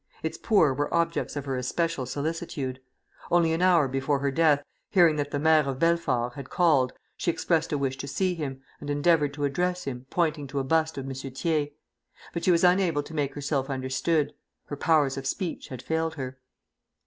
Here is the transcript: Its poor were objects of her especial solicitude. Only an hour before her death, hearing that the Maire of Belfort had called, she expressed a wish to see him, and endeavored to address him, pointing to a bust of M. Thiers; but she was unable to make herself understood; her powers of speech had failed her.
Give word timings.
Its 0.23 0.35
poor 0.35 0.73
were 0.73 0.91
objects 0.91 1.35
of 1.35 1.45
her 1.45 1.55
especial 1.57 2.07
solicitude. 2.07 2.79
Only 3.29 3.53
an 3.53 3.61
hour 3.61 3.87
before 3.87 4.17
her 4.17 4.31
death, 4.31 4.63
hearing 4.89 5.15
that 5.17 5.29
the 5.29 5.37
Maire 5.37 5.69
of 5.69 5.77
Belfort 5.77 6.33
had 6.33 6.49
called, 6.49 6.91
she 7.17 7.29
expressed 7.29 7.71
a 7.71 7.77
wish 7.77 7.97
to 7.99 8.07
see 8.07 8.33
him, 8.33 8.61
and 8.79 8.89
endeavored 8.89 9.31
to 9.35 9.43
address 9.45 9.83
him, 9.83 10.07
pointing 10.09 10.47
to 10.47 10.57
a 10.57 10.63
bust 10.63 10.97
of 10.97 11.05
M. 11.05 11.13
Thiers; 11.13 11.67
but 12.33 12.43
she 12.43 12.49
was 12.49 12.63
unable 12.63 13.03
to 13.03 13.13
make 13.13 13.35
herself 13.35 13.69
understood; 13.69 14.33
her 14.65 14.75
powers 14.75 15.17
of 15.17 15.27
speech 15.27 15.67
had 15.67 15.83
failed 15.83 16.15
her. 16.15 16.39